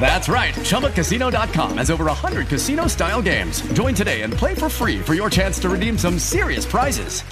[0.00, 0.54] That's right.
[0.54, 3.60] ChumbaCasino.com has over 100 casino style games.
[3.74, 7.22] Join today and play for free for your chance to redeem some serious prizes.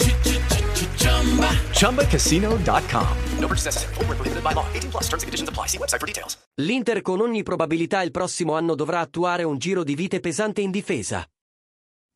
[1.73, 3.17] ChumbaCasino.com.
[3.39, 3.95] No purchase necessary.
[4.07, 4.67] Were prohibited by law.
[4.75, 5.05] 18 plus.
[5.09, 5.67] Terms and conditions apply.
[5.67, 6.37] See website for details.
[6.61, 10.71] L'Inter con ogni probabilità il prossimo anno dovrà attuare un giro di vite pesante in
[10.71, 11.27] difesa.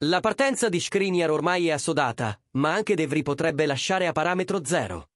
[0.05, 4.65] La partenza di Skriniar ormai è assodata, ma anche De Vrij potrebbe lasciare a parametro
[4.65, 5.11] zero.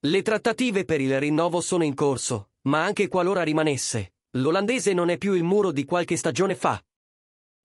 [0.00, 5.18] Le trattative per il rinnovo sono in corso, ma anche qualora rimanesse, l'olandese non è
[5.18, 6.82] più il muro di qualche stagione fa.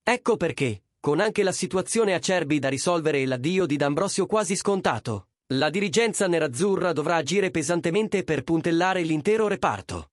[0.03, 5.27] Ecco perché, con anche la situazione acerbi da risolvere e l'addio di D'Ambrosio quasi scontato,
[5.53, 10.11] la dirigenza nerazzurra dovrà agire pesantemente per puntellare l'intero reparto.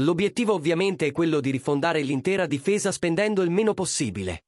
[0.00, 4.44] L'obiettivo ovviamente è quello di rifondare l'intera difesa spendendo il meno possibile.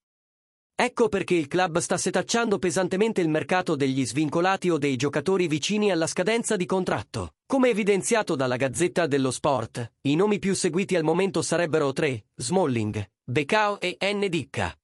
[0.74, 5.90] Ecco perché il club sta setacciando pesantemente il mercato degli svincolati o dei giocatori vicini
[5.90, 7.34] alla scadenza di contratto.
[7.46, 13.10] Come evidenziato dalla Gazzetta dello Sport, i nomi più seguiti al momento sarebbero tre, Smalling,
[13.22, 14.26] Becao e N.
[14.28, 14.76] Dicca.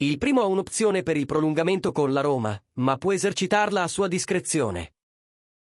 [0.00, 4.06] Il primo ha un'opzione per il prolungamento con la Roma, ma può esercitarla a sua
[4.06, 4.92] discrezione.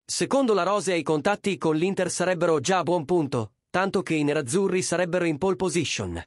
[0.05, 4.23] Secondo la Rose i contatti con l'Inter sarebbero già a buon punto, tanto che i
[4.23, 6.21] nerazzurri sarebbero in pole position.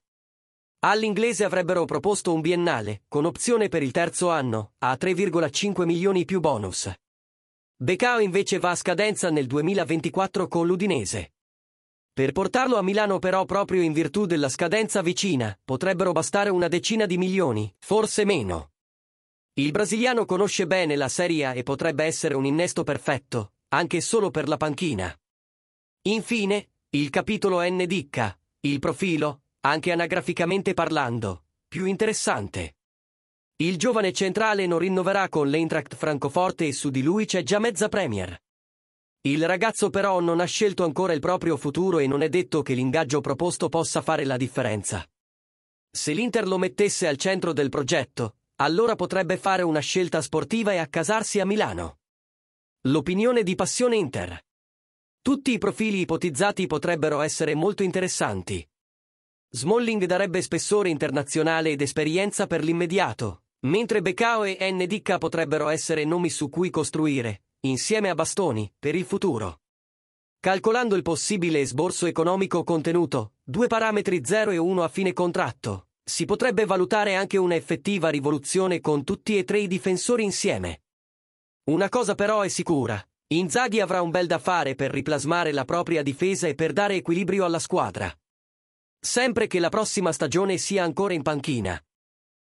[0.84, 6.40] All'inglese avrebbero proposto un biennale, con opzione per il terzo anno, a 3,5 milioni più
[6.40, 6.92] bonus.
[7.76, 11.34] Becao invece va a scadenza nel 2024 con l'Udinese.
[12.12, 17.06] Per portarlo a Milano però proprio in virtù della scadenza vicina, potrebbero bastare una decina
[17.06, 18.72] di milioni, forse meno.
[19.54, 24.32] Il brasiliano conosce bene la Serie A e potrebbe essere un innesto perfetto, anche solo
[24.32, 25.16] per la panchina.
[26.08, 32.76] Infine, il capitolo N dicca, il profilo, anche anagraficamente parlando, più interessante.
[33.56, 37.88] Il giovane centrale non rinnoverà con l'Eintracht Francoforte e su di lui c'è già mezza
[37.88, 38.36] Premier.
[39.20, 42.74] Il ragazzo però non ha scelto ancora il proprio futuro e non è detto che
[42.74, 45.08] l'ingaggio proposto possa fare la differenza.
[45.88, 50.78] Se l'Inter lo mettesse al centro del progetto, allora potrebbe fare una scelta sportiva e
[50.78, 51.98] accasarsi a Milano.
[52.88, 54.44] L'opinione di Passione Inter.
[55.20, 58.66] Tutti i profili ipotizzati potrebbero essere molto interessanti.
[59.54, 66.30] Smalling darebbe spessore internazionale ed esperienza per l'immediato, mentre Becao e Ndicka potrebbero essere nomi
[66.30, 69.60] su cui costruire, insieme a Bastoni, per il futuro.
[70.40, 76.24] Calcolando il possibile esborso economico contenuto, due parametri 0 e 1 a fine contratto, si
[76.24, 80.84] potrebbe valutare anche una effettiva rivoluzione con tutti e tre i difensori insieme.
[81.64, 82.98] Una cosa però è sicura,
[83.34, 87.44] Inzaghi avrà un bel da fare per riplasmare la propria difesa e per dare equilibrio
[87.44, 88.10] alla squadra.
[89.04, 91.76] Sempre che la prossima stagione sia ancora in panchina.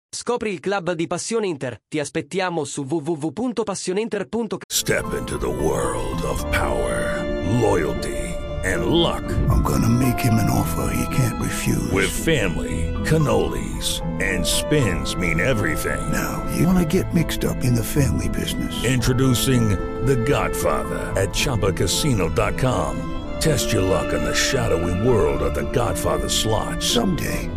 [0.09, 1.77] Scopri il club di Passione Inter.
[1.89, 4.59] Ti aspettiamo su www.passioneinter.com.
[4.65, 7.21] Step into the world of power,
[7.59, 9.23] loyalty, and luck.
[9.49, 11.91] I'm gonna make him an offer he can't refuse.
[11.91, 15.99] With family, cannolis, and spins mean everything.
[16.09, 18.73] now, you wanna get mixed up in the family business.
[18.85, 19.71] Introducing
[20.05, 23.16] The Godfather at ChumbaCasino.com.
[23.39, 26.81] Test your luck in the shadowy world of The Godfather slot.
[26.81, 27.51] Someday,